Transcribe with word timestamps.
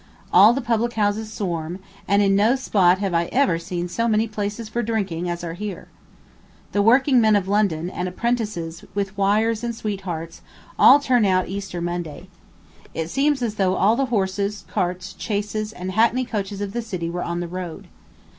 All 0.33 0.51
the 0.51 0.61
public 0.61 0.93
houses 0.93 1.31
swarm, 1.31 1.77
and 2.07 2.23
in 2.23 2.35
no 2.35 2.55
spot 2.55 2.97
have 2.97 3.13
I 3.13 3.25
ever 3.25 3.59
seen 3.59 3.87
so 3.87 4.07
many 4.07 4.27
places 4.27 4.67
for 4.67 4.81
drinking 4.81 5.29
as 5.29 5.43
are 5.43 5.53
here. 5.53 5.89
The 6.71 6.81
working 6.81 7.21
men 7.21 7.35
of 7.35 7.47
London, 7.47 7.87
and 7.87 8.07
apprentices, 8.09 8.83
with 8.95 9.15
wires 9.15 9.63
and 9.63 9.75
sweethearts, 9.75 10.41
all 10.79 10.99
turn 10.99 11.23
out 11.23 11.49
Easter 11.49 11.81
Monday. 11.81 12.29
It 12.95 13.11
seems 13.11 13.43
as 13.43 13.53
though 13.61 13.75
all 13.75 13.95
the 13.95 14.05
horses, 14.05 14.65
carts, 14.67 15.13
chaises, 15.13 15.71
and 15.71 15.91
hackney 15.91 16.25
coaches 16.25 16.61
of 16.61 16.73
the 16.73 16.81
city 16.81 17.07
were 17.11 17.21
on 17.23 17.39
the 17.39 17.47
road. 17.47 17.87